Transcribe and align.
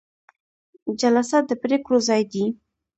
جلسه 1.01 1.37
د 1.49 1.51
پریکړو 1.61 1.97
ځای 2.07 2.21
دی 2.31 2.45